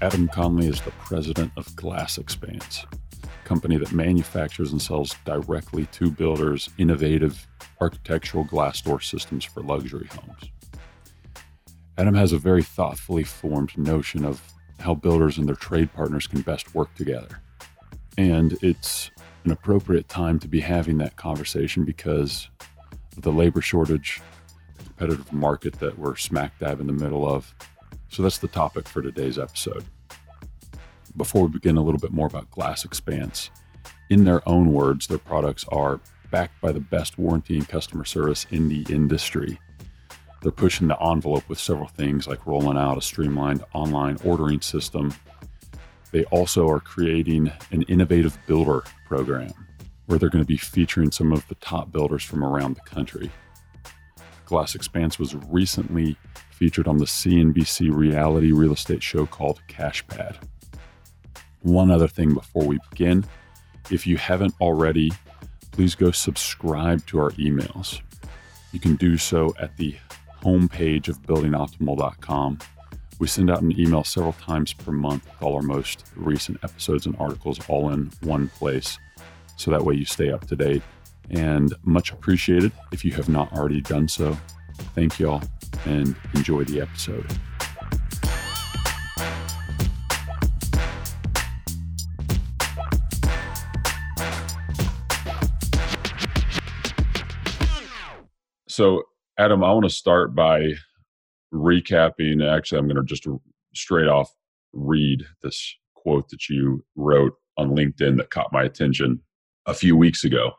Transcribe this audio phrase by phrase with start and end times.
[0.00, 2.86] Adam Conley is the president of Glass Expanse,
[3.22, 7.46] a company that manufactures and sells directly to builders innovative
[7.82, 10.50] architectural glass door systems for luxury homes.
[11.98, 14.40] Adam has a very thoughtfully formed notion of
[14.78, 17.42] how builders and their trade partners can best work together.
[18.16, 19.10] And it's
[19.44, 22.48] an appropriate time to be having that conversation because
[23.16, 24.20] the labor shortage,
[24.76, 27.54] the competitive market that we're smack dab in the middle of.
[28.08, 29.84] So that's the topic for today's episode.
[31.16, 33.50] Before we begin, a little bit more about Glass Expanse.
[34.10, 38.46] In their own words, their products are backed by the best warranty and customer service
[38.50, 39.58] in the industry.
[40.42, 45.14] They're pushing the envelope with several things like rolling out a streamlined online ordering system.
[46.10, 49.52] They also are creating an innovative builder program
[50.06, 53.30] where they're going to be featuring some of the top builders from around the country.
[54.46, 56.16] Glass Expanse was recently
[56.50, 60.38] featured on the CNBC reality real estate show called Cash Pad.
[61.62, 63.24] One other thing before we begin
[63.90, 65.12] if you haven't already,
[65.72, 68.00] please go subscribe to our emails.
[68.72, 69.96] You can do so at the
[70.42, 72.58] homepage of buildingoptimal.com.
[73.18, 77.06] We send out an email several times per month with all our most recent episodes
[77.06, 78.98] and articles all in one place.
[79.56, 80.82] So that way you stay up to date.
[81.30, 84.36] And much appreciated if you have not already done so.
[84.94, 85.42] Thank y'all
[85.86, 87.26] and enjoy the episode.
[98.68, 99.04] So
[99.38, 100.72] Adam, I want to start by
[101.52, 102.44] recapping.
[102.44, 103.26] Actually, I'm going to just
[103.72, 104.30] straight off
[104.72, 109.20] read this quote that you wrote on LinkedIn that caught my attention
[109.66, 110.52] a few weeks ago.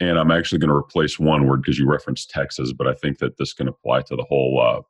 [0.00, 3.18] And I'm actually going to replace one word because you referenced Texas, but I think
[3.18, 4.82] that this can apply to the whole uh,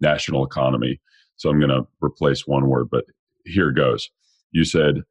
[0.00, 1.00] national economy.
[1.36, 3.04] So I'm going to replace one word, but
[3.44, 4.08] here goes.
[4.52, 5.02] You said,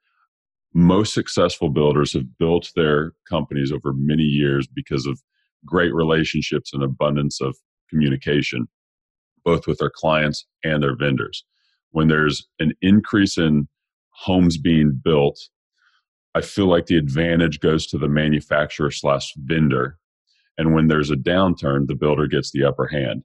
[0.73, 5.21] most successful builders have built their companies over many years because of
[5.65, 7.55] great relationships and abundance of
[7.89, 8.67] communication,
[9.43, 11.43] both with their clients and their vendors.
[11.91, 13.67] When there's an increase in
[14.11, 15.39] homes being built,
[16.37, 19.97] I feel like the advantage goes to the manufacturer slash vendor.
[20.59, 23.23] And when there's a downturn, the builder gets the upper hand.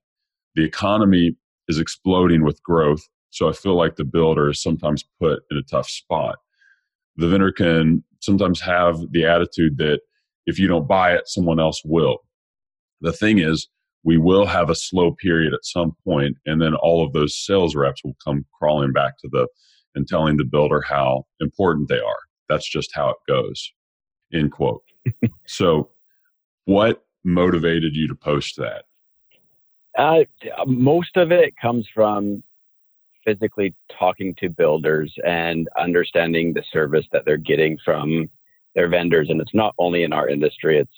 [0.54, 1.36] The economy
[1.68, 3.02] is exploding with growth.
[3.28, 6.36] So I feel like the builder is sometimes put in a tough spot.
[7.16, 10.00] The vendor can sometimes have the attitude that
[10.46, 12.18] if you don't buy it, someone else will.
[13.02, 13.68] The thing is,
[14.04, 17.76] we will have a slow period at some point, and then all of those sales
[17.76, 19.48] reps will come crawling back to the
[19.94, 22.31] and telling the builder how important they are.
[22.48, 23.72] That's just how it goes.
[24.32, 24.82] End quote.
[25.46, 25.90] so,
[26.64, 28.84] what motivated you to post that?
[29.96, 30.24] Uh,
[30.66, 32.42] most of it comes from
[33.24, 38.28] physically talking to builders and understanding the service that they're getting from
[38.74, 39.28] their vendors.
[39.30, 40.90] And it's not only in our industry, it's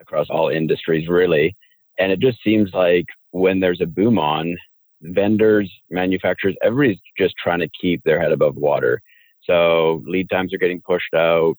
[0.00, 1.56] across all industries, really.
[1.98, 4.56] And it just seems like when there's a boom on,
[5.00, 9.00] vendors, manufacturers, everybody's just trying to keep their head above water.
[9.44, 11.56] So lead times are getting pushed out,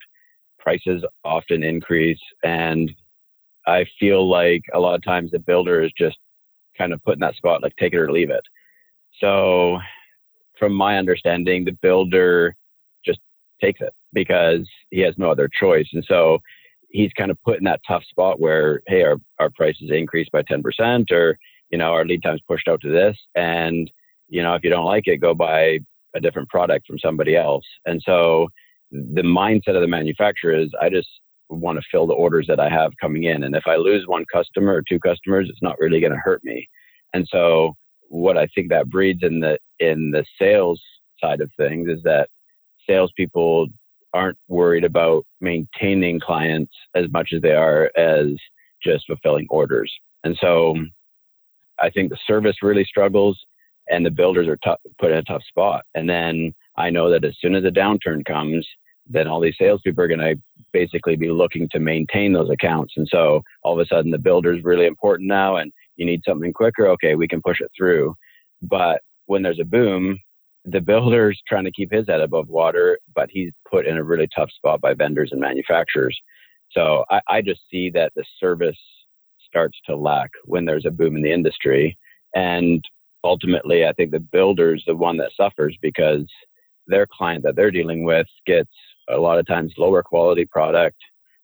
[0.59, 2.91] prices often increase, and
[3.67, 6.17] I feel like a lot of times the builder is just
[6.77, 8.44] kind of put in that spot, like take it or leave it.
[9.19, 9.79] So,
[10.57, 12.55] from my understanding, the builder
[13.05, 13.19] just
[13.61, 15.88] takes it because he has no other choice.
[15.94, 16.39] And so,
[16.94, 20.44] he's kind of put in that tough spot where, hey, our, our prices increased by
[20.44, 21.38] 10% or,
[21.71, 23.17] you know, our lead time's pushed out to this.
[23.35, 23.91] And,
[24.29, 25.79] you know, if you don't like it, go buy
[26.16, 27.66] a different product from somebody else.
[27.85, 28.47] And so
[28.91, 31.09] the mindset of the manufacturer is I just
[31.50, 33.44] want to fill the orders that I have coming in.
[33.44, 36.44] And if I lose one customer or two customers, it's not really going to hurt
[36.44, 36.68] me.
[37.13, 37.74] And so
[38.09, 40.81] what I think that breeds in the in the sales
[41.19, 42.30] side of things is that
[42.88, 43.68] salespeople
[44.13, 48.28] aren't worried about maintaining clients as much as they are as
[48.84, 49.91] just fulfilling orders.
[50.24, 50.86] And so mm.
[51.80, 53.39] I think the service really struggles
[53.89, 54.57] and the builders are
[55.00, 55.83] put in a tough spot.
[55.95, 58.68] And then I know that as soon as a downturn comes,
[59.07, 60.35] then all these salespeople are going to
[60.71, 62.94] basically be looking to maintain those accounts.
[62.97, 66.21] And so all of a sudden the builder is really important now and you need
[66.25, 66.88] something quicker.
[66.89, 68.15] Okay, we can push it through.
[68.62, 70.18] But when there's a boom,
[70.65, 74.27] the builder's trying to keep his head above water, but he's put in a really
[74.36, 76.18] tough spot by vendors and manufacturers.
[76.71, 78.79] So I, I just see that the service
[79.47, 81.97] starts to lack when there's a boom in the industry.
[82.33, 82.83] And
[83.24, 86.25] ultimately, I think the builder's the one that suffers because
[86.88, 88.72] their client that they're dealing with gets
[89.10, 90.98] a lot of times lower quality product.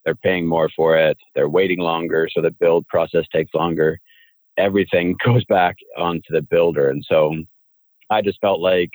[0.06, 4.00] they're paying more for it, they're waiting longer, so the build process takes longer.
[4.58, 6.90] Everything goes back onto the builder.
[6.90, 7.36] And so
[8.10, 8.92] I just felt like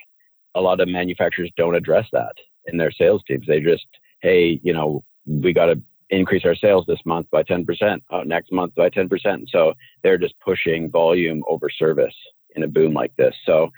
[0.54, 2.34] a lot of manufacturers don't address that
[2.66, 3.46] in their sales teams.
[3.46, 3.86] They just,
[4.22, 8.52] hey, you know, we got to increase our sales this month by 10%, uh, next
[8.52, 9.08] month by 10%.
[9.48, 12.14] So they're just pushing volume over service
[12.54, 13.34] in a boom like this.
[13.44, 13.70] So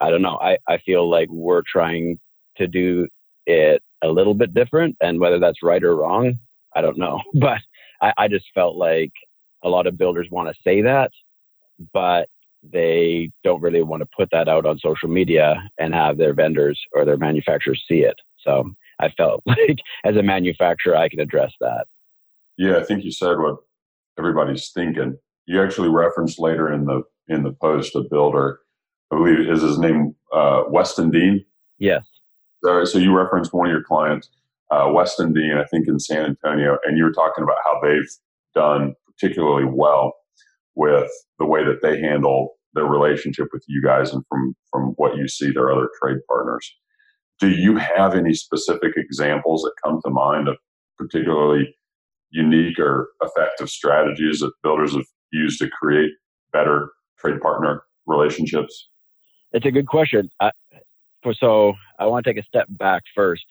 [0.00, 0.38] I don't know.
[0.40, 2.18] I, I feel like we're trying
[2.56, 3.08] to do
[3.46, 4.96] it a little bit different.
[5.00, 6.38] And whether that's right or wrong,
[6.74, 7.20] I don't know.
[7.34, 7.60] But
[8.00, 9.12] I, I just felt like
[9.64, 11.10] a lot of builders want to say that,
[11.92, 12.28] but
[12.62, 16.80] they don't really want to put that out on social media and have their vendors
[16.92, 18.16] or their manufacturers see it.
[18.38, 21.86] So I felt like as a manufacturer, I can address that.
[22.56, 23.58] Yeah, I think you said what
[24.18, 25.18] everybody's thinking.
[25.46, 28.60] You actually referenced later in the in the post a builder,
[29.12, 31.44] I believe is his name uh, Weston Dean.
[31.78, 32.04] Yes.
[32.64, 34.30] So, so you referenced one of your clients,
[34.70, 38.10] uh, Weston Dean, I think in San Antonio, and you were talking about how they've
[38.54, 40.14] done particularly well
[40.74, 45.16] with the way that they handle their relationship with you guys, and from from what
[45.16, 46.70] you see, their other trade partners.
[47.40, 50.56] Do you have any specific examples that come to mind of
[50.96, 51.74] particularly
[52.30, 56.10] unique or effective strategies that builders have used to create
[56.52, 58.88] better trade partner relationships?
[59.52, 60.30] It's a good question.
[60.40, 60.50] I,
[61.38, 63.44] so I want to take a step back first.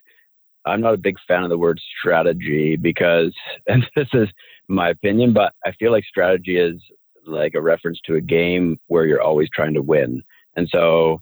[0.65, 3.33] I'm not a big fan of the word strategy because,
[3.67, 4.27] and this is
[4.67, 6.81] my opinion, but I feel like strategy is
[7.25, 10.23] like a reference to a game where you're always trying to win.
[10.55, 11.19] And so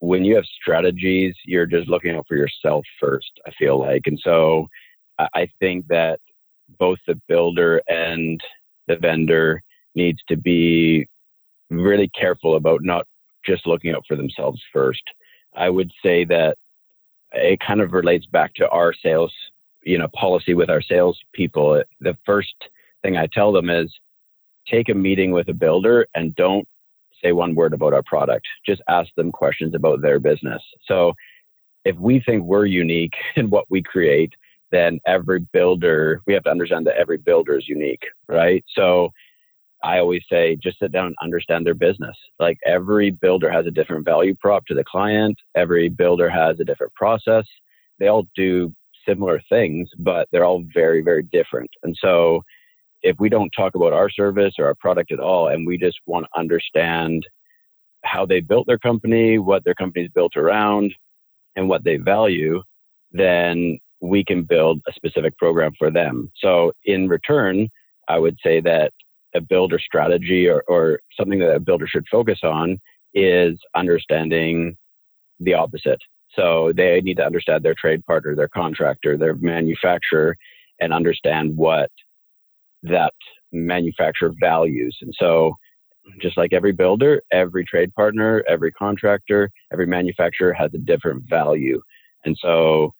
[0.00, 4.02] when you have strategies, you're just looking out for yourself first, I feel like.
[4.06, 4.68] And so
[5.18, 6.20] I think that
[6.78, 8.40] both the builder and
[8.86, 9.62] the vendor
[9.94, 11.08] needs to be
[11.70, 13.06] really careful about not
[13.44, 15.02] just looking out for themselves first.
[15.56, 16.56] I would say that
[17.32, 19.32] it kind of relates back to our sales,
[19.82, 21.82] you know, policy with our sales people.
[22.00, 22.54] The first
[23.02, 23.92] thing I tell them is
[24.66, 26.66] take a meeting with a builder and don't
[27.22, 28.46] say one word about our product.
[28.64, 30.62] Just ask them questions about their business.
[30.86, 31.14] So
[31.84, 34.34] if we think we're unique in what we create,
[34.70, 38.62] then every builder, we have to understand that every builder is unique, right?
[38.74, 39.10] So
[39.84, 42.16] I always say just sit down and understand their business.
[42.38, 46.64] Like every builder has a different value prop to the client, every builder has a
[46.64, 47.44] different process.
[47.98, 48.72] They all do
[49.06, 51.70] similar things, but they're all very, very different.
[51.82, 52.42] And so
[53.02, 55.98] if we don't talk about our service or our product at all, and we just
[56.06, 57.26] want to understand
[58.04, 60.94] how they built their company, what their company's built around,
[61.56, 62.62] and what they value,
[63.12, 66.30] then we can build a specific program for them.
[66.36, 67.68] So in return,
[68.08, 68.92] I would say that
[69.34, 72.78] a builder strategy or, or something that a builder should focus on
[73.14, 74.76] is understanding
[75.40, 76.00] the opposite.
[76.34, 80.36] So they need to understand their trade partner, their contractor, their manufacturer,
[80.80, 81.90] and understand what
[82.82, 83.12] that
[83.52, 84.96] manufacturer values.
[85.00, 85.54] And so,
[86.22, 91.80] just like every builder, every trade partner, every contractor, every manufacturer has a different value.
[92.24, 92.92] And so,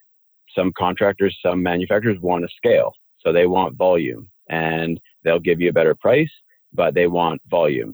[0.55, 2.93] some contractors, some manufacturers want to scale.
[3.21, 6.31] So, they want volume and they'll give you a better price,
[6.73, 7.93] but they want volume.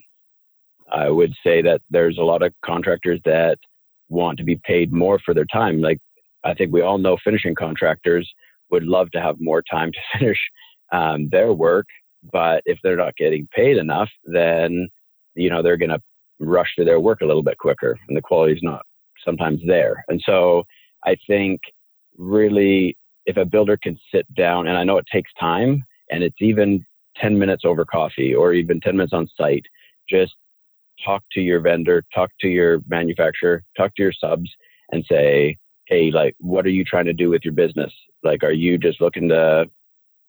[0.92, 3.58] I would say that there's a lot of contractors that
[4.08, 5.80] want to be paid more for their time.
[5.80, 5.98] Like,
[6.44, 8.30] I think we all know finishing contractors
[8.70, 10.38] would love to have more time to finish
[10.92, 11.86] um, their work.
[12.32, 14.88] But if they're not getting paid enough, then
[15.34, 16.00] you know they're going to
[16.40, 18.84] rush through their work a little bit quicker, and the quality is not
[19.24, 20.04] sometimes there.
[20.08, 20.64] And so
[21.04, 21.60] I think
[22.16, 26.40] really, if a builder can sit down, and I know it takes time, and it's
[26.40, 26.84] even
[27.16, 29.64] 10 minutes over coffee or even 10 minutes on site,
[30.08, 30.34] just
[31.04, 34.50] talk to your vendor, talk to your manufacturer, talk to your subs,
[34.90, 35.56] and say,
[35.86, 37.92] hey, like, what are you trying to do with your business?
[38.22, 39.66] Like, are you just looking to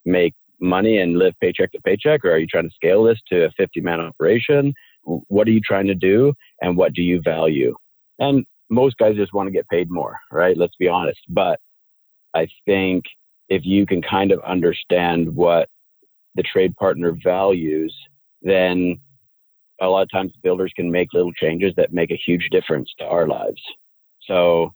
[0.06, 3.46] make money and live paycheck to paycheck, or are you trying to scale this to
[3.46, 4.74] a 50 man operation?
[5.04, 7.76] What are you trying to do, and what do you value?
[8.20, 10.58] And most guys just want to get paid more, right?
[10.58, 11.20] Let's be honest.
[11.30, 11.60] But
[12.34, 13.06] I think
[13.50, 15.70] if you can kind of understand what
[16.36, 17.96] the trade partner values,
[18.42, 19.00] then
[19.82, 23.06] a lot of times builders can make little changes that make a huge difference to
[23.06, 23.62] our lives.
[24.22, 24.74] So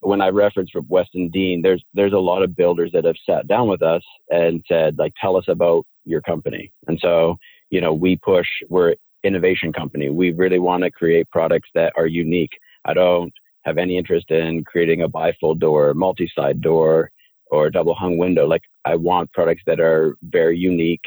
[0.00, 3.46] when I reference from Weston Dean, there's there's a lot of builders that have sat
[3.46, 6.72] down with us and said, like, tell us about your company.
[6.86, 7.36] And so,
[7.70, 10.08] you know, we push, we're innovation company.
[10.08, 12.52] We really want to create products that are unique.
[12.86, 13.32] I don't
[13.64, 17.10] have any interest in creating a bifold door, multi-side door,
[17.50, 18.46] or a double hung window.
[18.46, 21.04] Like I want products that are very unique,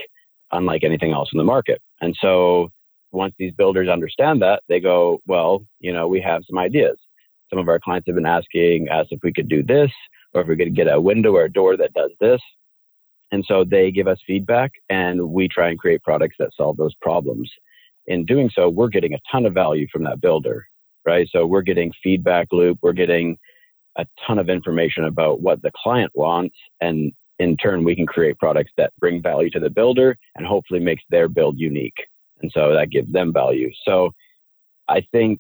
[0.52, 1.82] unlike anything else in the market.
[2.02, 2.70] And so
[3.12, 6.98] once these builders understand that, they go, well, you know, we have some ideas
[7.54, 9.92] some of our clients have been asking us if we could do this
[10.34, 12.42] or if we could get a window or a door that does this.
[13.32, 16.96] And so they give us feedback and we try and create products that solve those
[17.02, 17.52] problems.
[18.08, 20.66] In doing so, we're getting a ton of value from that builder,
[21.06, 21.28] right?
[21.32, 23.38] So we're getting feedback loop, we're getting
[23.98, 28.38] a ton of information about what the client wants and in turn we can create
[28.40, 32.08] products that bring value to the builder and hopefully makes their build unique.
[32.42, 33.72] And so that gives them value.
[33.86, 34.12] So
[34.90, 35.40] i think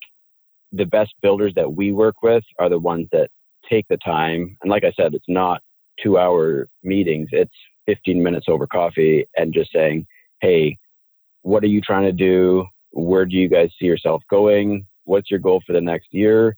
[0.72, 3.30] the best builders that we work with are the ones that
[3.70, 4.58] take the time.
[4.62, 5.62] And like i said it's not
[6.02, 7.30] two hour meetings.
[7.32, 7.54] It's
[7.86, 10.06] 15 minutes over coffee and just saying
[10.42, 10.78] hey
[11.42, 12.66] what are you trying to do?
[12.92, 14.86] Where do you guys see yourself going?
[15.04, 16.56] What's your goal for the next year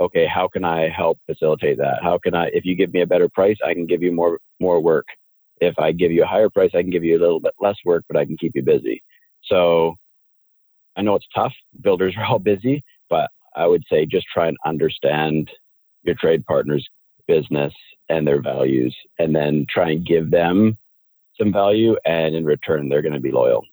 [0.00, 2.02] okay, how can I help facilitate that?
[2.02, 4.38] How can I, if you give me a better price, I can give you more,
[4.60, 5.06] more work.
[5.60, 7.76] If I give you a higher price, I can give you a little bit less
[7.84, 9.02] work, but I can keep you busy.
[9.44, 9.94] So
[10.96, 11.52] I know it's tough.
[11.80, 15.50] Builders are all busy, but I would say just try and understand
[16.02, 16.86] your trade partner's
[17.26, 17.72] business
[18.08, 20.78] and their values and then try and give them
[21.38, 23.64] some value and in return they're going to be loyal.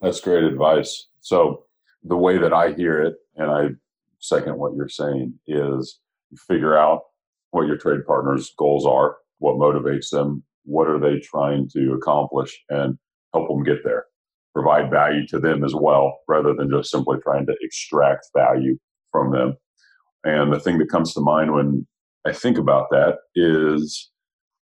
[0.00, 1.06] That's great advice.
[1.20, 1.64] So
[2.04, 3.68] the way that I hear it and I
[4.24, 6.00] second what you're saying is
[6.48, 7.02] figure out
[7.50, 12.58] what your trade partners goals are what motivates them what are they trying to accomplish
[12.70, 12.98] and
[13.32, 14.04] help them get there.
[14.54, 18.78] Provide value to them as well rather than just simply trying to extract value
[19.10, 19.56] from them.
[20.24, 21.86] And the thing that comes to mind when
[22.26, 24.10] i think about that is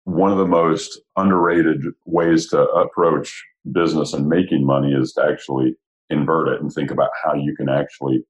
[0.05, 5.75] one of the most underrated ways to approach business and making money is to actually
[6.09, 8.25] invert it and think about how you can actually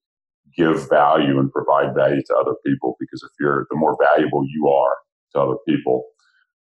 [0.56, 4.68] give value and provide value to other people because if you're the more valuable you
[4.68, 4.96] are
[5.32, 6.04] to other people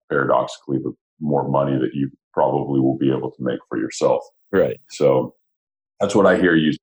[0.10, 4.24] paradoxically the more money that you probably will be able to make for yourself.
[4.52, 4.80] Right.
[4.90, 5.36] So
[6.00, 6.80] that's what i hear you say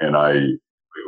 [0.00, 0.32] and i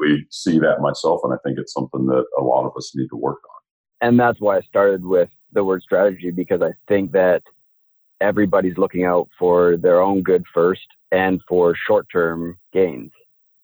[0.01, 3.09] really see that myself and i think it's something that a lot of us need
[3.09, 4.09] to work on.
[4.09, 7.43] And that's why i started with the word strategy because i think that
[8.21, 13.11] everybody's looking out for their own good first and for short-term gains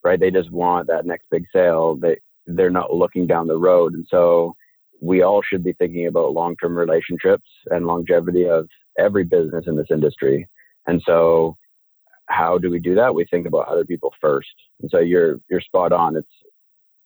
[0.07, 0.21] right?
[0.21, 1.97] They just want that next big sale.
[1.97, 4.55] They they're not looking down the road, and so
[5.03, 9.89] we all should be thinking about long-term relationships and longevity of every business in this
[9.91, 10.49] industry.
[10.87, 11.57] And so,
[12.27, 13.15] how do we do that?
[13.17, 14.55] We think about other people first.
[14.81, 16.17] And so you're you're spot on.
[16.17, 16.29] It's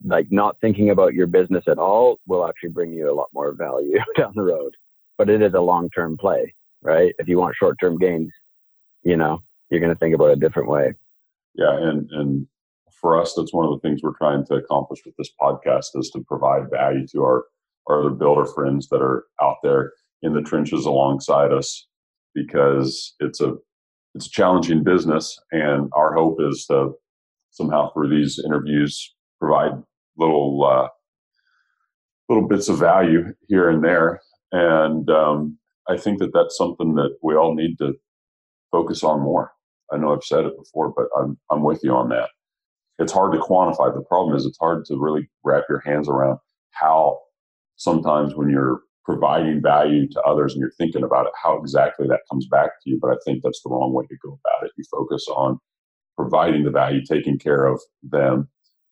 [0.05, 3.53] like not thinking about your business at all will actually bring you a lot more
[3.55, 4.77] value down the road.
[5.17, 7.15] But it is a long-term play, right?
[7.19, 8.31] If you want short-term gains,
[9.05, 10.95] you know, you're going to think about it a different way.
[11.55, 12.47] Yeah, and and
[13.01, 16.11] for us, that's one of the things we're trying to accomplish with this podcast is
[16.11, 17.45] to provide value to our,
[17.89, 19.93] our other builder friends that are out there
[20.23, 21.87] in the trenches alongside us
[22.35, 23.55] because it's a
[24.15, 26.93] it's a challenging business and our hope is to
[27.51, 29.73] somehow through these interviews provide
[30.17, 30.89] little uh,
[32.29, 34.21] little bits of value here and there.
[34.53, 37.95] And um, i think that that's something that we all need to
[38.71, 39.53] focus on more.
[39.93, 42.31] I know i've said it before but i'm, I'm with you on that
[43.01, 43.93] it's hard to quantify.
[43.93, 46.39] The problem is it's hard to really wrap your hands around
[46.73, 47.19] how
[47.77, 52.21] sometimes when you're providing value to others and you're thinking about it, how exactly that
[52.31, 52.99] comes back to you.
[53.01, 54.73] But I think that's the wrong way to go about it.
[54.77, 55.59] You focus on
[56.17, 58.49] providing the value, taking care of them,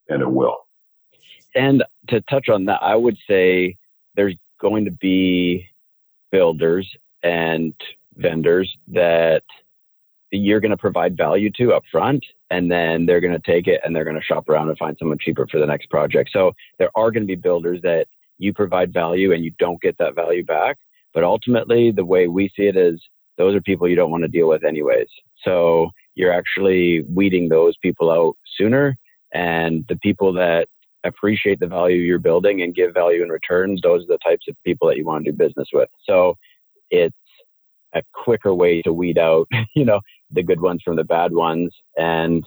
[0.09, 0.57] and it will.
[1.55, 3.77] And to touch on that, I would say
[4.17, 5.67] there's going to be
[6.33, 6.89] builders
[7.23, 7.75] and
[8.17, 9.43] vendors that
[10.31, 13.81] you're going to provide value to up front and then they're going to take it
[13.85, 16.31] and they're going to shop around and find someone cheaper for the next project.
[16.33, 18.07] So there are going to be builders that
[18.39, 20.79] you provide value and you don't get that value back.
[21.13, 23.01] But ultimately, the way we see it is
[23.37, 25.09] those are people you don't want to deal with anyways.
[25.45, 28.97] So you're actually weeding those people out sooner.
[29.33, 30.69] And the people that
[31.05, 34.57] appreciate the value you're building and give value in return, those are the types of
[34.65, 35.89] people that you want to do business with.
[36.05, 36.37] So
[36.91, 37.15] it's
[37.95, 41.75] a quicker way to weed out, you know, the good ones from the bad ones.
[41.97, 42.45] And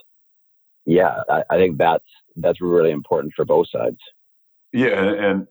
[0.85, 3.97] yeah, I, I think that's that's really important for both sides.
[4.73, 5.47] Yeah, and, and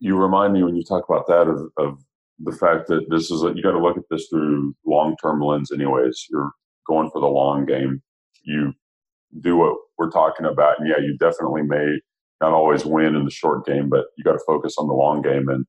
[0.00, 1.98] you remind me when you talk about that of, of
[2.40, 5.40] the fact that this is a, you got to look at this through long term
[5.40, 5.70] lens.
[5.72, 6.52] Anyways, you're
[6.86, 8.02] going for the long game.
[8.42, 8.72] You
[9.40, 12.00] do what we're talking about, and yeah, you definitely may
[12.40, 15.22] not always win in the short game, but you got to focus on the long
[15.22, 15.48] game.
[15.48, 15.66] And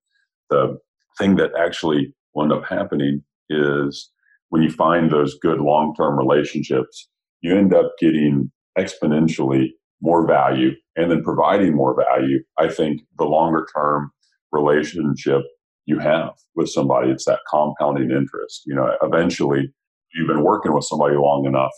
[0.49, 0.77] the
[1.17, 4.11] thing that actually will end up happening is
[4.49, 7.09] when you find those good long term relationships,
[7.41, 9.69] you end up getting exponentially
[10.01, 12.39] more value and then providing more value.
[12.57, 14.11] I think the longer term
[14.51, 15.41] relationship
[15.85, 18.63] you have with somebody, it's that compounding interest.
[18.65, 19.73] You know, eventually
[20.13, 21.73] you've been working with somebody long enough.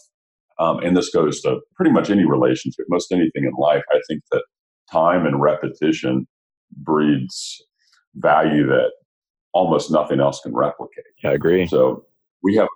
[0.59, 3.83] Um, and this goes to pretty much any relationship, most anything in life.
[3.91, 4.43] I think that
[4.91, 6.27] time and repetition
[6.71, 7.61] breeds
[8.15, 8.91] value that
[9.53, 11.05] almost nothing else can replicate.
[11.23, 11.65] I agree.
[11.65, 12.05] So
[12.43, 12.67] we have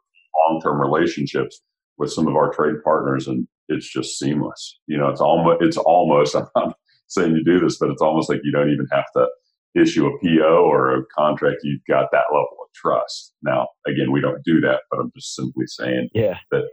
[0.50, 1.62] long term relationships
[1.98, 4.79] with some of our trade partners, and it's just seamless.
[4.88, 6.36] You know, it's almost it's almost.
[6.36, 9.27] I'm not saying you do this, but it's almost like you don't even have to
[9.75, 11.57] issue a PO or a contract.
[11.63, 13.34] You've got that level of trust.
[13.43, 16.38] Now, again, we don't do that, but I'm just simply saying yeah.
[16.51, 16.63] that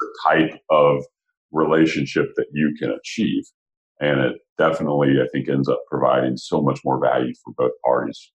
[0.00, 1.02] the type of
[1.52, 3.44] relationship that you can achieve.
[4.00, 8.32] And it definitely, I think, ends up providing so much more value for both parties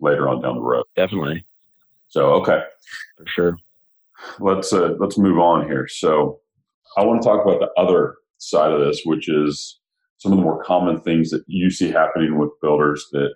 [0.00, 0.84] later on down the road.
[0.96, 1.44] Definitely.
[2.10, 2.60] So, okay.
[3.16, 3.56] For sure.
[4.38, 5.88] Let's uh, let's move on here.
[5.88, 6.40] So,
[6.96, 9.80] I want to talk about the other side of this, which is
[10.18, 13.32] some of the more common things that you see happening with builders that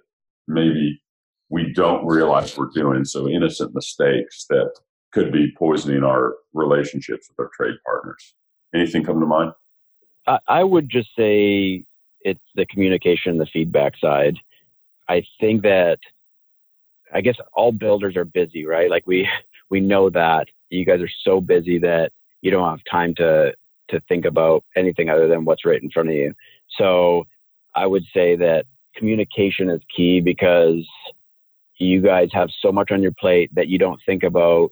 [0.46, 1.00] maybe
[1.48, 3.04] we don't realize we're doing.
[3.04, 4.70] So, innocent mistakes that
[5.12, 8.34] could be poisoning our relationships with our trade partners.
[8.74, 9.52] Anything come to mind?
[10.26, 11.84] I, I would just say
[12.22, 14.36] it's the communication, the feedback side.
[15.08, 15.98] I think that
[17.14, 18.90] I guess all builders are busy, right?
[18.90, 19.28] Like we
[19.70, 23.54] we know that you guys are so busy that you don't have time to
[23.88, 26.34] to think about anything other than what's right in front of you.
[26.78, 27.26] So
[27.74, 28.66] I would say that
[28.96, 30.86] communication is key because
[31.78, 34.70] you guys have so much on your plate that you don't think about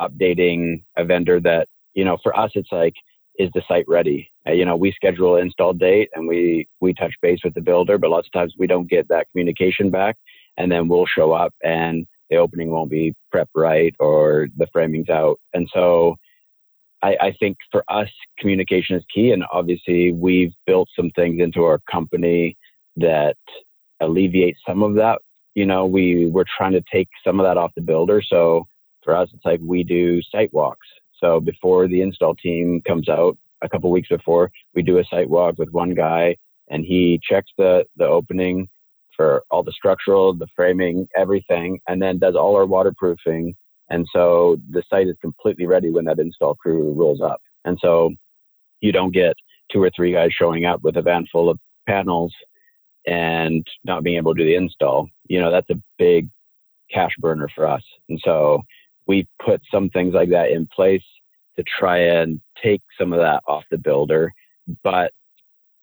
[0.00, 2.94] updating a vendor that you know for us it's like
[3.38, 6.92] is the site ready uh, you know we schedule an install date and we we
[6.94, 10.16] touch base with the builder but lots of times we don't get that communication back
[10.56, 15.08] and then we'll show up and the opening won't be prepped right or the framing's
[15.08, 15.40] out.
[15.52, 16.16] And so
[17.02, 19.32] I, I think for us communication is key.
[19.32, 22.56] And obviously we've built some things into our company
[22.96, 23.36] that
[24.00, 25.20] alleviate some of that.
[25.54, 28.22] You know we we're trying to take some of that off the builder.
[28.22, 28.66] So
[29.02, 30.86] for us it's like we do site walks.
[31.18, 35.28] So before the install team comes out, a couple weeks before, we do a site
[35.28, 36.36] walk with one guy,
[36.70, 38.68] and he checks the the opening
[39.20, 43.54] for all the structural, the framing, everything, and then does all our waterproofing.
[43.90, 47.42] And so the site is completely ready when that install crew rolls up.
[47.66, 48.14] And so
[48.80, 49.34] you don't get
[49.70, 52.32] two or three guys showing up with a van full of panels
[53.06, 55.06] and not being able to do the install.
[55.28, 56.30] You know, that's a big
[56.90, 57.82] cash burner for us.
[58.08, 58.62] And so
[59.06, 61.04] we put some things like that in place
[61.56, 64.32] to try and take some of that off the builder.
[64.82, 65.12] But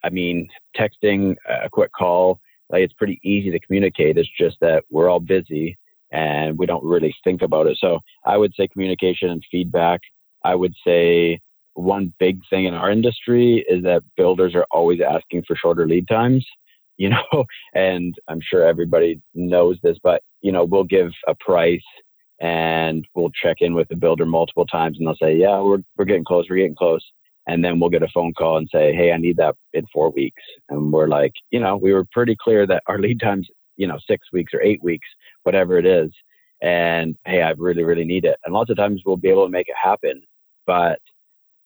[0.03, 4.17] I mean, texting, a quick call, like it's pretty easy to communicate.
[4.17, 5.77] It's just that we're all busy
[6.11, 7.77] and we don't really think about it.
[7.79, 10.01] So I would say communication and feedback.
[10.43, 11.39] I would say
[11.73, 16.07] one big thing in our industry is that builders are always asking for shorter lead
[16.07, 16.45] times,
[16.97, 21.83] you know, and I'm sure everybody knows this, but you know, we'll give a price
[22.39, 26.05] and we'll check in with the builder multiple times and they'll say, yeah, we're, we're
[26.05, 27.03] getting close, we're getting close.
[27.47, 30.11] And then we'll get a phone call and say, hey, I need that in four
[30.11, 30.41] weeks.
[30.69, 33.97] And we're like, you know, we were pretty clear that our lead time's, you know,
[34.05, 35.07] six weeks or eight weeks,
[35.43, 36.11] whatever it is.
[36.61, 38.37] And hey, I really, really need it.
[38.45, 40.21] And lots of times we'll be able to make it happen,
[40.65, 40.99] but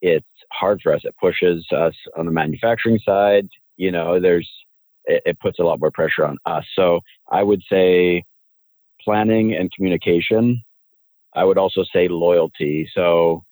[0.01, 1.01] it's hard for us.
[1.03, 3.47] It pushes us on the manufacturing side.
[3.77, 4.49] You know, there's,
[5.05, 6.65] it, it puts a lot more pressure on us.
[6.75, 6.99] So
[7.31, 8.23] I would say
[9.03, 10.61] planning and communication.
[11.33, 12.89] I would also say loyalty.
[12.93, 13.43] So,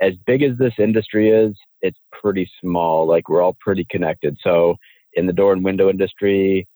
[0.00, 3.06] as big as this industry is, it's pretty small.
[3.06, 4.36] Like, we're all pretty connected.
[4.42, 4.76] So,
[5.14, 6.68] in the door and window industry,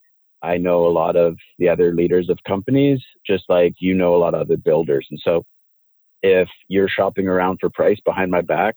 [0.43, 4.19] I know a lot of the other leaders of companies, just like you know a
[4.19, 5.07] lot of other builders.
[5.11, 5.45] And so,
[6.23, 8.77] if you're shopping around for price behind my back,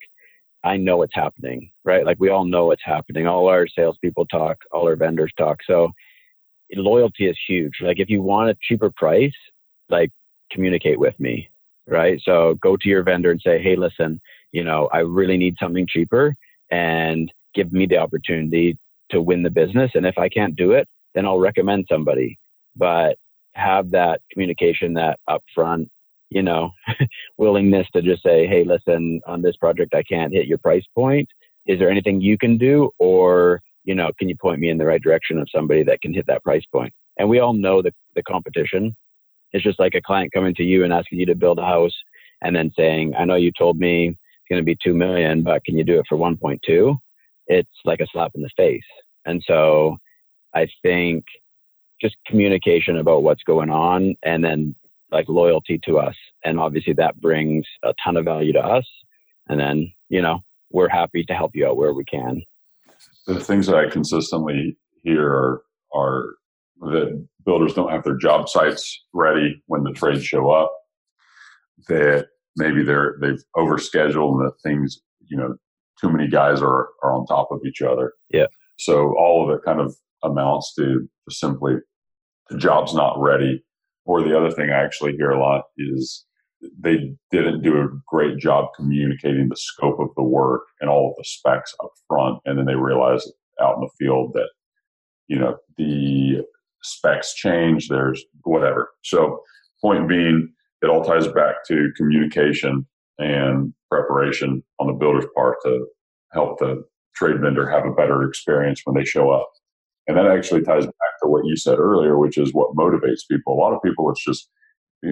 [0.63, 2.05] I know what's happening, right?
[2.05, 3.27] Like we all know what's happening.
[3.27, 5.59] All our salespeople talk, all our vendors talk.
[5.67, 5.91] So
[6.73, 7.73] loyalty is huge.
[7.81, 9.33] Like if you want a cheaper price,
[9.89, 10.11] like
[10.51, 11.49] communicate with me,
[11.87, 12.21] right?
[12.23, 15.87] So go to your vendor and say, hey, listen, you know, I really need something
[15.87, 16.35] cheaper
[16.71, 18.77] and give me the opportunity
[19.11, 19.91] to win the business.
[19.93, 22.37] And if I can't do it, then I'll recommend somebody.
[22.75, 23.17] But
[23.53, 25.89] have that communication, that upfront,
[26.29, 26.71] you know,
[27.37, 31.29] willingness to just say, hey, listen, on this project, I can't hit your price point.
[31.67, 32.89] Is there anything you can do?
[32.97, 36.13] Or you know, can you point me in the right direction of somebody that can
[36.13, 36.93] hit that price point?
[37.17, 38.95] And we all know the, the competition.
[39.53, 41.93] It's just like a client coming to you and asking you to build a house
[42.41, 45.63] and then saying, I know you told me it's going to be 2 million, but
[45.63, 46.97] can you do it for 1.2?
[47.47, 48.81] It's like a slap in the face.
[49.25, 49.97] And so
[50.53, 51.23] I think
[52.01, 54.75] just communication about what's going on and then
[55.11, 56.15] like loyalty to us.
[56.43, 58.85] And obviously that brings a ton of value to us.
[59.47, 60.39] And then, you know,
[60.71, 62.41] we're happy to help you out where we can
[63.27, 65.61] the things that I consistently hear are,
[65.93, 66.35] are
[66.91, 70.71] that builders don't have their job sites ready when the trades show up.
[71.87, 75.55] That maybe they're they've overscheduled and that things you know
[75.99, 78.13] too many guys are are on top of each other.
[78.29, 78.47] Yeah.
[78.77, 81.75] So all of it kind of amounts to simply
[82.49, 83.63] the job's not ready.
[84.05, 86.25] Or the other thing I actually hear a lot is
[86.79, 91.15] they didn't do a great job communicating the scope of the work and all of
[91.17, 92.39] the specs up front.
[92.45, 93.25] And then they realize
[93.61, 94.49] out in the field that,
[95.27, 96.41] you know, the
[96.83, 98.89] specs change, there's whatever.
[99.03, 99.41] So,
[99.81, 102.87] point being, it all ties back to communication
[103.19, 105.85] and preparation on the builder's part to
[106.31, 106.83] help the
[107.15, 109.49] trade vendor have a better experience when they show up.
[110.07, 113.53] And that actually ties back to what you said earlier, which is what motivates people.
[113.53, 114.49] A lot of people, it's just,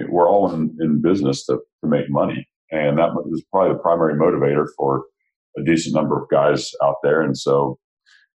[0.08, 2.46] we're all in, in business to, to make money.
[2.70, 5.04] And that is probably the primary motivator for
[5.56, 7.22] a decent number of guys out there.
[7.22, 7.78] And so,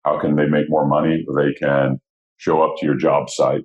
[0.05, 1.27] how can they make more money?
[1.35, 2.01] They can
[2.37, 3.65] show up to your job site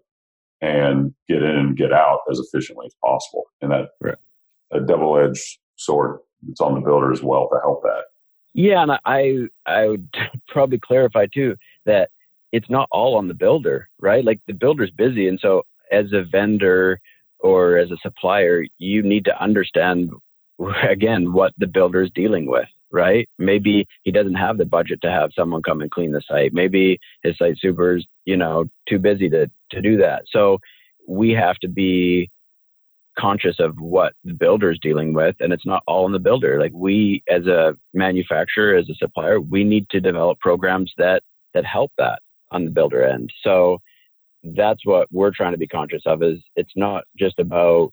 [0.62, 3.46] and get in and get out as efficiently as possible.
[3.62, 4.16] And that right.
[4.72, 8.04] a double edged sword, it's on the builder as well to help that.
[8.54, 10.08] Yeah, and I I would
[10.48, 11.56] probably clarify too
[11.86, 12.10] that
[12.52, 14.24] it's not all on the builder, right?
[14.26, 17.00] Like the builder's busy, and so as a vendor
[17.40, 20.12] or as a supplier, you need to understand
[20.84, 23.28] again what the builder is dealing with, right?
[23.38, 26.54] Maybe he doesn't have the budget to have someone come and clean the site.
[26.54, 30.24] Maybe his site super's, you know, too busy to to do that.
[30.28, 30.60] So
[31.08, 32.30] we have to be
[33.18, 36.60] conscious of what the builder is dealing with and it's not all in the builder
[36.60, 41.22] like we as a manufacturer as a supplier we need to develop programs that
[41.54, 42.20] that help that
[42.52, 43.80] on the builder end so
[44.56, 47.92] that's what we're trying to be conscious of is it's not just about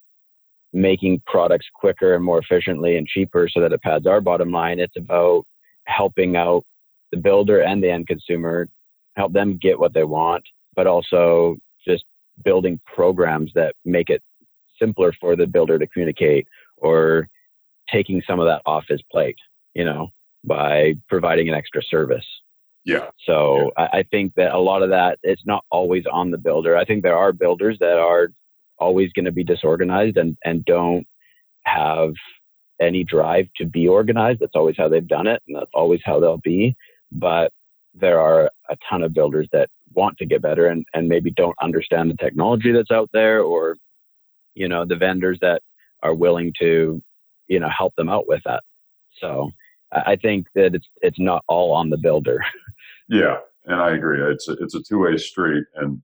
[0.73, 4.79] making products quicker and more efficiently and cheaper so that it pads our bottom line
[4.79, 5.45] it's about
[5.85, 6.65] helping out
[7.11, 8.69] the builder and the end consumer
[9.17, 12.05] help them get what they want but also just
[12.45, 14.23] building programs that make it
[14.79, 17.29] simpler for the builder to communicate or
[17.91, 19.39] taking some of that off his plate,
[19.75, 20.09] you know,
[20.45, 22.27] by providing an extra service.
[22.85, 23.09] Yeah.
[23.25, 23.89] So yeah.
[23.93, 26.77] I, I, think that a lot of that it's not always on the builder.
[26.77, 28.29] I think there are builders that are
[28.81, 31.07] always going to be disorganized and and don't
[31.65, 32.13] have
[32.81, 34.41] any drive to be organized.
[34.41, 36.77] That's always how they've done it, and that's always how they'll be.
[37.11, 37.53] But
[37.95, 41.57] there are a ton of builders that want to get better and, and maybe don't
[41.61, 43.77] understand the technology that's out there or
[44.55, 45.63] you know the vendors that
[46.03, 47.03] are willing to
[47.49, 48.63] you know help them out with that
[49.21, 49.51] so
[49.93, 52.45] i think that it's it's not all on the builder
[53.09, 53.37] yeah
[53.67, 56.01] and i agree it's a, it's a two-way street and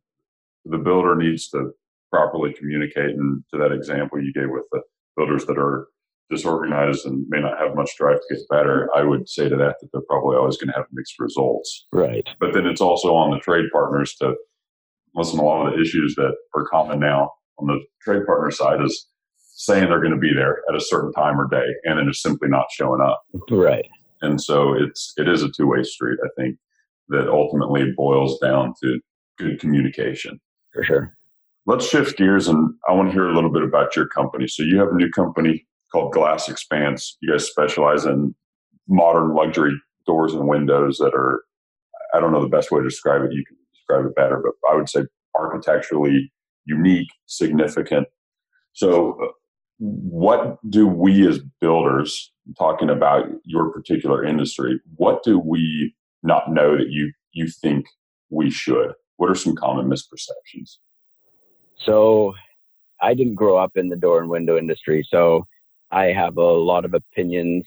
[0.64, 1.72] the builder needs to
[2.14, 4.80] properly communicate and to that example you gave with the
[5.16, 5.88] builders that are
[6.30, 9.74] disorganized and may not have much drive to get better i would say to that
[9.80, 13.30] that they're probably always going to have mixed results right but then it's also on
[13.30, 14.34] the trade partners to
[15.14, 18.50] listen to a lot of the issues that are common now on the trade partner
[18.50, 19.08] side is
[19.56, 22.22] saying they're going to be there at a certain time or day and then just
[22.22, 23.22] simply not showing up.
[23.50, 23.86] Right.
[24.20, 26.18] And so it's it is a two way street.
[26.24, 26.56] I think
[27.08, 28.98] that ultimately boils down to
[29.38, 30.40] good communication.
[30.72, 31.16] For sure.
[31.66, 34.46] Let's shift gears and I want to hear a little bit about your company.
[34.48, 37.16] So you have a new company called Glass Expanse.
[37.20, 38.34] You guys specialize in
[38.86, 39.72] modern luxury
[40.06, 41.42] doors and windows that are
[42.14, 43.32] I don't know the best way to describe it.
[43.32, 45.02] You can describe it better, but I would say
[45.36, 46.32] architecturally
[46.64, 48.06] unique, significant.
[48.72, 49.32] So, uh,
[49.78, 56.76] what do we as builders, talking about your particular industry, what do we not know
[56.76, 57.86] that you you think
[58.30, 58.92] we should?
[59.16, 60.76] What are some common misperceptions?
[61.78, 62.34] So,
[63.00, 65.46] I didn't grow up in the door and window industry, so
[65.90, 67.64] I have a lot of opinions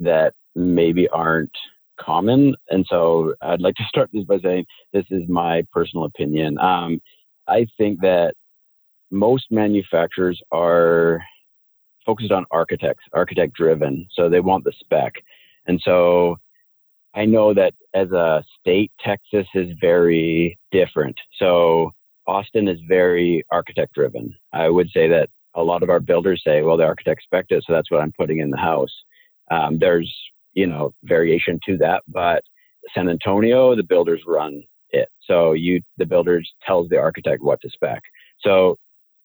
[0.00, 1.56] that maybe aren't
[2.00, 2.54] common.
[2.70, 6.58] And so I'd like to start this by saying this is my personal opinion.
[6.58, 7.00] Um,
[7.46, 8.34] I think that
[9.10, 11.22] most manufacturers are
[12.06, 14.06] focused on architects, architect driven.
[14.12, 15.12] So they want the spec.
[15.66, 16.36] And so
[17.14, 21.16] I know that as a state, Texas is very different.
[21.38, 21.92] So
[22.26, 24.34] Austin is very architect driven.
[24.52, 27.64] I would say that a lot of our builders say, well, the architect spec it,
[27.66, 28.92] so that's what I'm putting in the house.
[29.50, 30.12] Um, there's,
[30.54, 32.42] you know, variation to that, but
[32.94, 35.08] San Antonio, the builders run it.
[35.20, 38.02] So you, the builders tells the architect what to spec.
[38.40, 38.76] So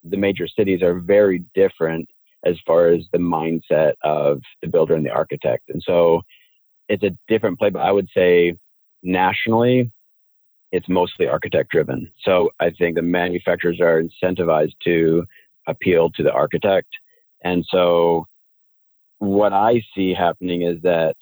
[0.03, 2.07] the major cities are very different
[2.45, 5.63] as far as the mindset of the builder and the architect.
[5.69, 6.21] And so
[6.87, 8.55] it's a different play, but I would say
[9.03, 9.91] nationally,
[10.71, 12.11] it's mostly architect driven.
[12.23, 15.25] So I think the manufacturers are incentivized to
[15.67, 16.89] appeal to the architect.
[17.43, 18.25] And so
[19.19, 21.15] what I see happening is that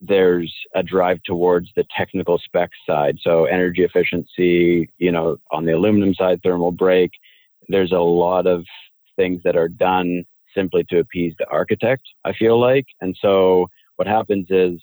[0.00, 3.18] there's a drive towards the technical spec side.
[3.22, 7.10] So energy efficiency, you know, on the aluminum side, thermal break.
[7.68, 8.64] There's a lot of
[9.16, 12.86] things that are done simply to appease the architect, I feel like.
[13.00, 14.80] And so what happens is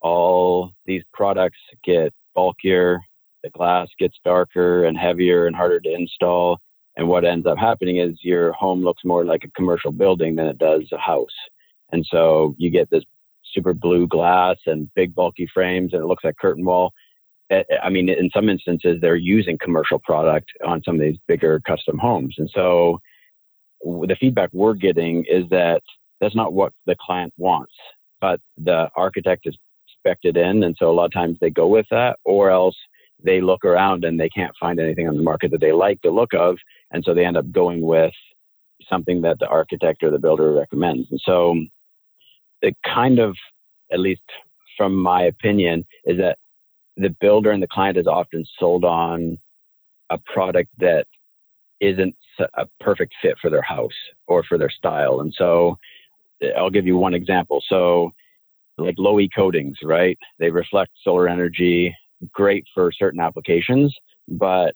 [0.00, 3.00] all these products get bulkier,
[3.52, 6.58] the glass gets darker and heavier and harder to install.
[6.96, 10.46] And what ends up happening is your home looks more like a commercial building than
[10.46, 11.26] it does a house.
[11.92, 13.04] And so you get this
[13.54, 16.92] super blue glass and big bulky frames and it looks like curtain wall.
[17.82, 21.96] I mean, in some instances, they're using commercial product on some of these bigger custom
[21.96, 22.34] homes.
[22.36, 23.00] And so
[23.82, 25.80] the feedback we're getting is that
[26.20, 27.72] that's not what the client wants,
[28.20, 29.56] but the architect is
[29.86, 30.62] expected in.
[30.64, 32.76] And so a lot of times they go with that, or else
[33.22, 36.10] they look around and they can't find anything on the market that they like the
[36.10, 36.56] look of.
[36.90, 38.14] And so they end up going with
[38.88, 41.08] something that the architect or the builder recommends.
[41.10, 41.56] And so
[42.62, 43.36] it kind of,
[43.92, 44.22] at least
[44.76, 46.38] from my opinion, is that
[46.96, 49.38] the builder and the client is often sold on
[50.10, 51.06] a product that
[51.80, 52.16] isn't
[52.54, 53.92] a perfect fit for their house
[54.26, 55.20] or for their style.
[55.20, 55.76] And so
[56.56, 57.62] I'll give you one example.
[57.68, 58.12] So
[58.78, 60.18] like low E coatings, right?
[60.38, 61.94] They reflect solar energy,
[62.32, 63.94] great for certain applications,
[64.28, 64.74] but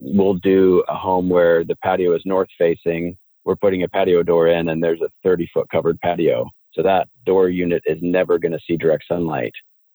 [0.00, 3.16] we'll do a home where the patio is north facing.
[3.44, 6.48] We're putting a patio door in and there's a 30 foot covered patio.
[6.72, 9.52] So that door unit is never going to see direct sunlight.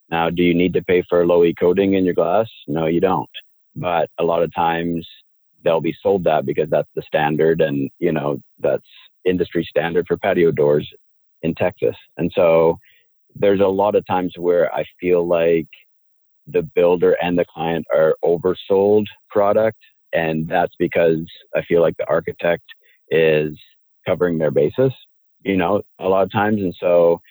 [0.10, 2.48] Now, do you need to pay for low E coating in your glass?
[2.68, 3.30] No, you don't.
[3.76, 5.08] But a lot of times
[5.64, 8.86] they'll be sold that because that's the standard and, you know, that's
[9.26, 10.90] industry standard for patio doors
[11.44, 11.96] in Texas.
[12.18, 12.80] And so
[13.36, 15.68] there's a lot of times where I feel like
[16.52, 19.78] the builder and the client are oversold product.
[20.14, 22.64] And that's because I feel like the architect
[23.12, 23.58] is
[24.08, 24.94] covering their basis,
[25.44, 26.62] you know, a lot of times.
[26.62, 27.22] And so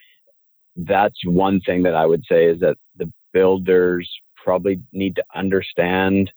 [0.77, 6.31] that's one thing that I would say is that the builders probably need to understand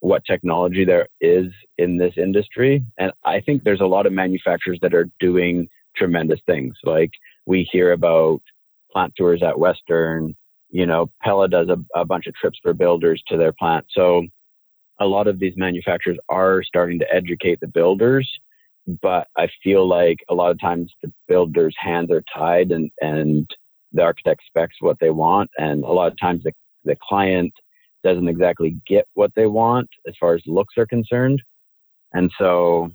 [0.00, 1.46] what technology there is
[1.78, 2.84] in this industry.
[2.98, 6.74] And I think there's a lot of manufacturers that are doing tremendous things.
[6.84, 7.10] Like
[7.46, 8.40] we hear about
[8.92, 10.34] plant tours at Western.
[10.74, 13.86] You know, Pella does a, a bunch of trips for builders to their plant.
[13.90, 14.26] So
[14.98, 18.28] a lot of these manufacturers are starting to educate the builders,
[19.00, 23.48] but I feel like a lot of times the builders' hands are tied and, and
[23.92, 25.48] the architect specs what they want.
[25.58, 26.50] And a lot of times the,
[26.84, 27.52] the client
[28.02, 31.40] doesn't exactly get what they want as far as looks are concerned.
[32.14, 32.90] And so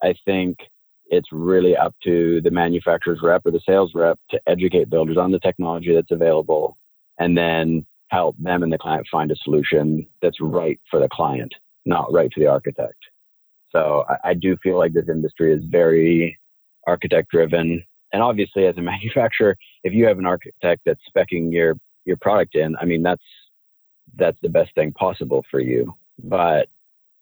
[0.00, 0.58] I think
[1.06, 5.32] it's really up to the manufacturer's rep or the sales rep to educate builders on
[5.32, 6.78] the technology that's available
[7.18, 11.54] and then help them and the client find a solution that's right for the client,
[11.84, 12.98] not right for the architect.
[13.70, 16.38] So I, I do feel like this industry is very
[16.86, 17.82] architect driven.
[18.12, 22.54] And obviously as a manufacturer, if you have an architect that's specking your your product
[22.54, 23.24] in, I mean that's
[24.16, 25.94] that's the best thing possible for you.
[26.22, 26.68] But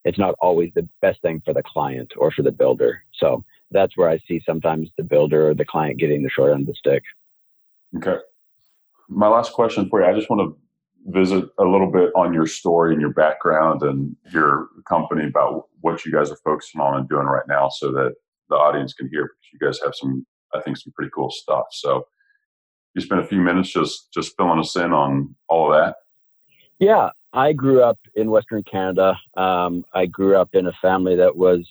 [0.05, 3.03] it's not always the best thing for the client or for the builder.
[3.15, 6.63] So that's where I see sometimes the builder or the client getting the short end
[6.63, 7.03] of the stick.
[7.97, 8.21] Okay.
[9.09, 10.57] My last question for you, I just want to
[11.07, 16.05] visit a little bit on your story and your background and your company about what
[16.05, 18.15] you guys are focusing on and doing right now so that
[18.49, 21.65] the audience can hear because you guys have some I think some pretty cool stuff.
[21.73, 22.07] So
[22.95, 25.97] you spend a few minutes just just filling us in on all of that.
[26.79, 29.17] Yeah, I grew up in Western Canada.
[29.37, 31.69] Um, I grew up in a family that was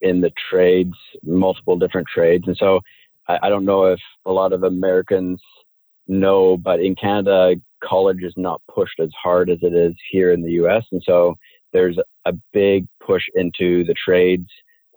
[0.00, 2.44] in the trades, multiple different trades.
[2.46, 2.80] And so
[3.28, 5.40] I, I don't know if a lot of Americans
[6.06, 10.42] know, but in Canada, college is not pushed as hard as it is here in
[10.42, 10.84] the US.
[10.92, 11.34] And so
[11.72, 14.48] there's a big push into the trades.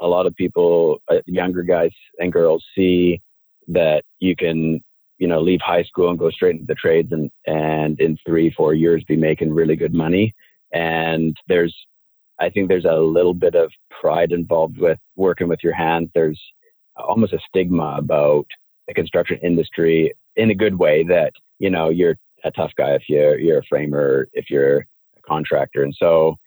[0.02, 3.22] A lot of people, uh, younger guys and girls, see
[3.68, 4.84] that you can,
[5.18, 8.52] you know, leave high school and go straight into the trades and, and in three,
[8.52, 10.36] four years be making really good money.
[10.74, 11.74] And there's
[12.40, 16.10] I think there's a little bit of pride involved with working with your hands.
[16.14, 16.42] There's
[16.98, 18.46] almost a stigma about
[18.88, 23.04] the construction industry in a good way that, you know, you're a tough guy if
[23.08, 25.84] you're, you're a framer, if you're a contractor.
[25.84, 26.38] And so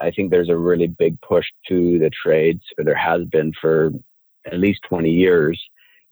[0.00, 3.92] I think there's a really big push to the trades, or there has been for
[4.46, 5.60] at least 20 years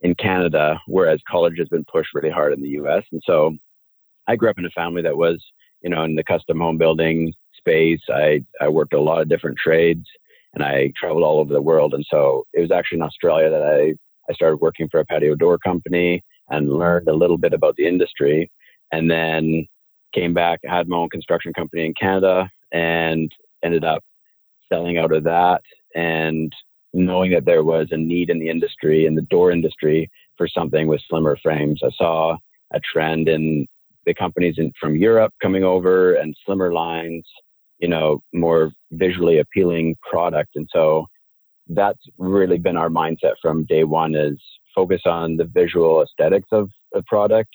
[0.01, 3.03] in Canada, whereas college has been pushed really hard in the US.
[3.11, 3.55] And so
[4.27, 5.43] I grew up in a family that was,
[5.81, 8.01] you know, in the custom home building space.
[8.09, 10.05] I, I worked a lot of different trades
[10.53, 11.93] and I traveled all over the world.
[11.93, 13.93] And so it was actually in Australia that I,
[14.29, 17.87] I started working for a patio door company and learned a little bit about the
[17.87, 18.51] industry.
[18.91, 19.67] And then
[20.13, 23.31] came back, had my own construction company in Canada and
[23.63, 24.03] ended up
[24.67, 25.61] selling out of that
[25.95, 26.51] and
[26.93, 30.87] knowing that there was a need in the industry, in the door industry, for something
[30.87, 31.81] with slimmer frames.
[31.83, 32.35] I saw
[32.73, 33.67] a trend in
[34.05, 37.25] the companies in, from Europe coming over and slimmer lines
[37.79, 40.55] you know, more visually appealing product.
[40.55, 41.07] And so
[41.69, 44.37] that's really been our mindset from day one is
[44.79, 47.49] focus on the visual aesthetics of the product.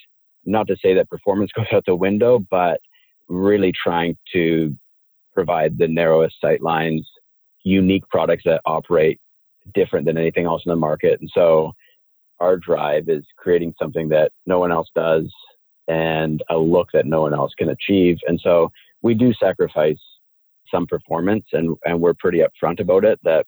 [0.45, 2.79] Not to say that performance goes out the window, but
[3.27, 4.75] really trying to
[5.33, 7.07] provide the narrowest sight lines
[7.63, 9.19] unique products that operate
[9.73, 11.19] different than anything else in the market.
[11.19, 11.73] And so
[12.39, 15.25] our drive is creating something that no one else does
[15.87, 18.17] and a look that no one else can achieve.
[18.27, 19.99] And so we do sacrifice
[20.71, 23.47] some performance and, and we're pretty upfront about it that,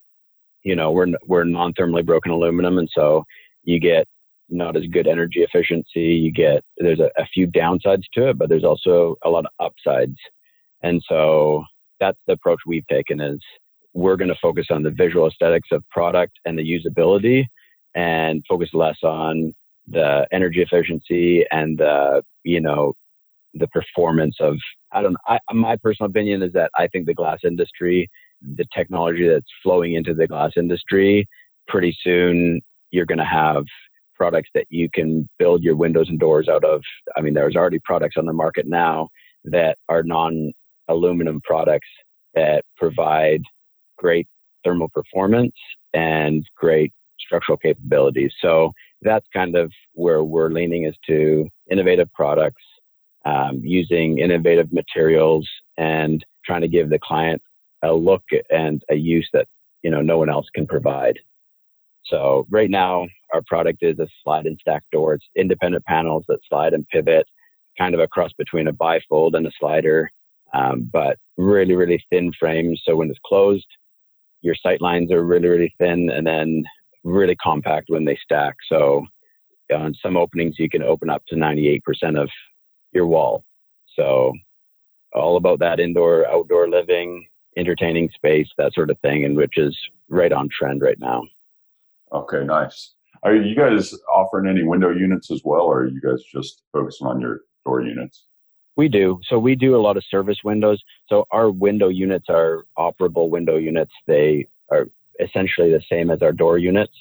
[0.64, 2.80] you know, we're, we're non-thermally broken aluminum.
[2.80, 3.24] And so
[3.68, 4.08] you get
[4.50, 6.16] not as good energy efficiency.
[6.16, 9.52] You get, there's a, a few downsides to it, but there's also a lot of
[9.60, 10.18] upsides.
[10.82, 11.66] And so
[12.00, 13.40] that's the approach we've taken is
[13.94, 17.46] we're going to focus on the visual aesthetics of product and the usability
[17.94, 19.54] and focus less on
[19.88, 22.94] the energy efficiency and the you know
[23.54, 24.58] the performance of
[24.92, 28.10] i don't know I, my personal opinion is that i think the glass industry
[28.42, 31.26] the technology that's flowing into the glass industry
[31.70, 32.62] pretty soon
[32.98, 33.64] you're going to have
[34.16, 36.82] products that you can build your windows and doors out of
[37.16, 39.08] i mean there's already products on the market now
[39.46, 40.52] that are non
[40.90, 41.88] aluminum products
[42.34, 43.42] that provide
[43.98, 44.28] great
[44.64, 45.56] thermal performance
[45.94, 48.32] and great structural capabilities.
[48.42, 52.64] So that's kind of where we're leaning is to innovative products,
[53.26, 57.42] um, using innovative materials, and trying to give the client
[57.84, 59.48] a look and a use that
[59.84, 61.20] you know no one else can provide.
[62.10, 65.14] So right now, our product is a slide and stack door.
[65.14, 67.28] It's independent panels that slide and pivot,
[67.78, 70.10] kind of a cross between a bifold and a slider,
[70.54, 72.82] um, but really, really thin frames.
[72.86, 73.68] So when it's closed,
[74.42, 76.64] your sight lines are really, really thin, and then
[77.04, 78.56] really compact when they stack.
[78.70, 79.06] So
[79.74, 81.82] on some openings, you can open up to 98%
[82.22, 82.30] of
[82.94, 83.44] your wall.
[83.96, 84.34] So
[85.14, 89.76] all about that indoor, outdoor living, entertaining space, that sort of thing, and which is
[90.10, 91.24] right on trend right now.
[92.14, 92.94] Okay, nice.
[93.24, 97.08] Are you guys offering any window units as well, or are you guys just focusing
[97.08, 98.26] on your door units?
[98.76, 99.20] We do.
[99.28, 100.82] So we do a lot of service windows.
[101.10, 103.92] So our window units are operable window units.
[104.06, 104.88] They are
[105.20, 106.94] essentially the same as our door units.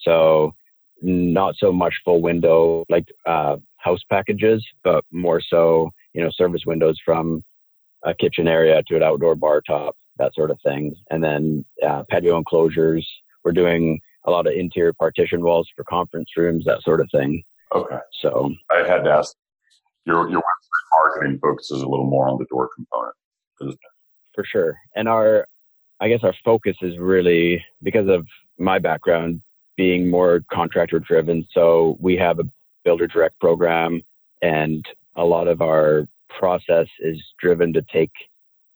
[0.00, 0.54] So
[1.00, 6.62] not so much full window like uh, house packages, but more so, you know, service
[6.66, 7.42] windows from
[8.04, 10.94] a kitchen area to an outdoor bar top, that sort of thing.
[11.10, 13.08] And then uh, patio enclosures.
[13.42, 17.42] We're doing a lot of interior partition walls for conference rooms, that sort of thing.
[17.74, 17.98] Okay.
[18.20, 19.34] So I had to ask
[20.04, 23.78] your your website marketing focuses a little more on the door component.
[24.34, 24.76] For sure.
[24.96, 25.46] And our
[26.00, 28.26] I guess our focus is really because of
[28.58, 29.40] my background
[29.76, 31.46] being more contractor driven.
[31.52, 32.44] So we have a
[32.84, 34.02] builder direct program
[34.42, 38.10] and a lot of our process is driven to take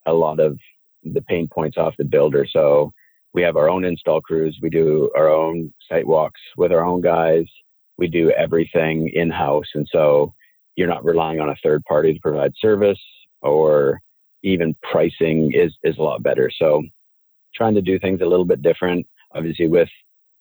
[0.05, 0.57] a lot of
[1.03, 2.47] the pain points off the builder.
[2.49, 2.93] So
[3.37, 4.57] we have our own install crews.
[4.63, 7.45] We do our own site walks with our own guys.
[7.99, 9.67] We do everything in house.
[9.75, 10.33] And so
[10.75, 12.97] you're not relying on a third party to provide service
[13.43, 14.01] or
[14.41, 16.49] even pricing is, is a lot better.
[16.57, 16.81] So
[17.53, 19.05] trying to do things a little bit different.
[19.35, 19.89] Obviously, with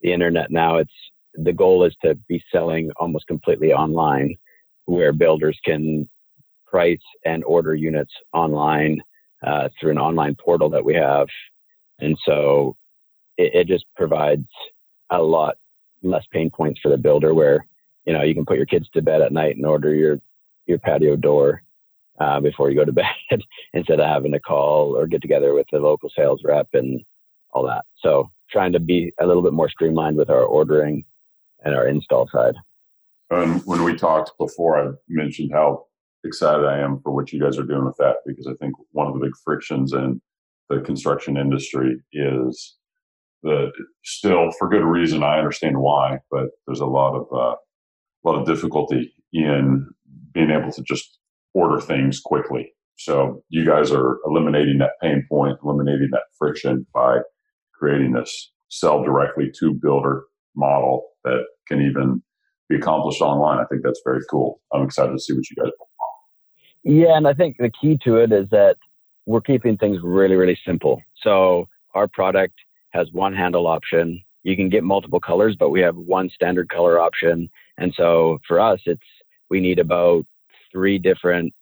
[0.00, 0.90] the internet now, it's
[1.34, 4.34] the goal is to be selling almost completely online,
[4.86, 6.08] where builders can
[6.66, 9.02] price and order units online
[9.46, 11.26] uh, through an online portal that we have,
[11.98, 12.74] and so
[13.36, 14.46] it, it just provides
[15.10, 15.56] a lot
[16.02, 17.34] less pain points for the builder.
[17.34, 17.66] Where
[18.04, 20.20] you know you can put your kids to bed at night and order your
[20.66, 21.62] your patio door
[22.20, 22.92] uh, before you go to
[23.30, 27.02] bed instead of having to call or get together with the local sales rep and
[27.52, 27.84] all that.
[27.96, 31.04] So trying to be a little bit more streamlined with our ordering
[31.64, 32.54] and our install side.
[33.30, 35.86] And when we talked before, I mentioned how
[36.24, 39.06] excited I am for what you guys are doing with that because I think one
[39.06, 40.20] of the big frictions in
[40.68, 42.76] the construction industry is
[44.04, 45.22] still for good reason.
[45.22, 49.88] I understand why, but there's a lot of uh, a lot of difficulty in
[50.32, 51.18] being able to just
[51.54, 52.72] order things quickly.
[52.98, 57.18] So you guys are eliminating that pain point, eliminating that friction by
[57.74, 62.22] creating this sell directly to builder model that can even
[62.68, 63.58] be accomplished online.
[63.58, 64.60] I think that's very cool.
[64.72, 65.72] I'm excited to see what you guys.
[66.84, 68.76] Yeah, and I think the key to it is that
[69.26, 71.02] we're keeping things really, really simple.
[71.22, 72.54] So our product
[72.90, 74.22] has one handle option.
[74.42, 77.50] You can get multiple colors, but we have one standard color option.
[77.78, 79.02] And so for us, it's
[79.50, 80.24] we need about
[80.72, 81.52] three different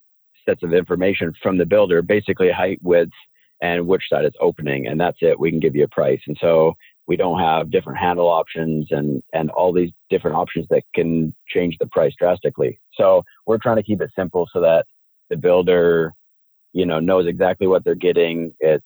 [0.45, 3.11] sets of information from the builder, basically height, width,
[3.61, 4.87] and which side it's opening.
[4.87, 5.39] And that's it.
[5.39, 6.21] We can give you a price.
[6.27, 6.75] And so
[7.07, 11.77] we don't have different handle options and, and all these different options that can change
[11.79, 12.79] the price drastically.
[12.93, 14.85] So we're trying to keep it simple so that
[15.29, 16.13] the builder,
[16.73, 18.53] you know, knows exactly what they're getting.
[18.59, 18.85] It's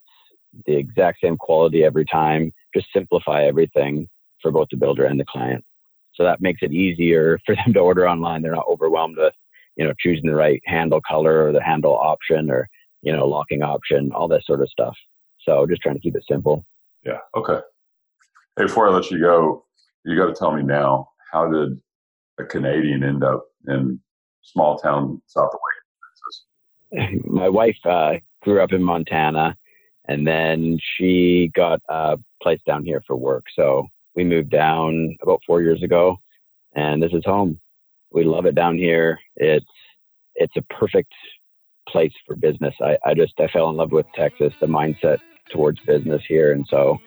[0.66, 2.52] the exact same quality every time.
[2.74, 4.08] Just simplify everything
[4.42, 5.64] for both the builder and the client.
[6.14, 8.42] So that makes it easier for them to order online.
[8.42, 9.34] They're not overwhelmed with,
[9.76, 12.68] you know, choosing the right handle color or the handle option or,
[13.02, 14.96] you know, locking option, all that sort of stuff.
[15.42, 16.66] So just trying to keep it simple.
[17.06, 17.20] Yeah.
[17.36, 17.60] Okay.
[18.58, 19.66] Hey, before I let you go,
[20.06, 21.80] you got to tell me now how did
[22.40, 24.00] a Canadian end up in
[24.42, 25.60] small town South of
[26.92, 27.24] Texas?
[27.26, 29.56] My wife uh, grew up in Montana,
[30.10, 33.46] and then she got a place down here for work.
[33.56, 36.18] So we moved down about four years ago,
[36.74, 37.60] and this is home.
[38.12, 39.20] We love it down here.
[39.36, 39.66] It's
[40.34, 41.14] it's a perfect
[41.88, 42.74] place for business.
[42.82, 45.20] I, I just I fell in love with Texas, the mindset
[45.52, 46.98] towards business here, and so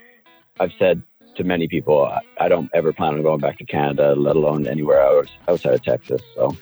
[0.61, 1.03] I've said
[1.35, 4.69] to many people, I, I don't ever plan on going back to Canada, let alone
[4.69, 6.23] anywhere else outside of Texas.
[6.37, 6.57] So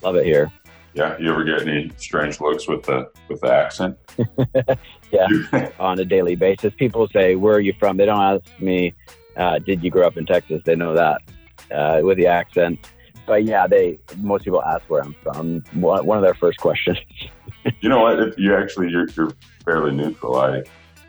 [0.00, 0.50] love it here.
[0.94, 3.98] Yeah, you ever get any strange looks with the with the accent?
[5.10, 6.74] yeah, on a daily basis.
[6.76, 8.92] People say, "Where are you from?" They don't ask me,
[9.36, 11.22] uh, "Did you grow up in Texas?" They know that
[11.70, 12.78] uh, with the accent.
[13.26, 15.64] But yeah, they most people ask where I'm from.
[15.74, 16.98] One of their first questions.
[17.80, 18.20] you know what?
[18.20, 19.32] If you actually you're, you're
[19.64, 20.36] fairly neutral.
[20.36, 20.62] I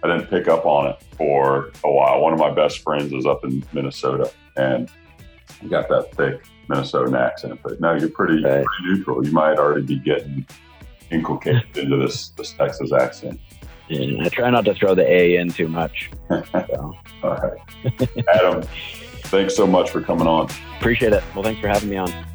[0.04, 2.22] I didn't pick up on it for a while.
[2.22, 4.90] One of my best friends is up in Minnesota, and
[5.70, 8.64] got that thick Minnesotan accent, but no, you're pretty, right.
[8.66, 9.26] pretty neutral.
[9.26, 10.46] You might already be getting
[11.12, 13.40] inculcated into this this Texas accent.
[13.90, 16.10] Yeah, I try not to throw the A in too much.
[16.30, 16.44] So.
[17.24, 17.58] All right,
[18.34, 18.62] Adam.
[19.24, 20.50] thanks so much for coming on.
[20.80, 21.24] Appreciate it.
[21.34, 22.33] Well, thanks for having me on.